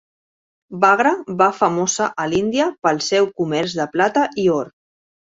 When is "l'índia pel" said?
2.31-3.01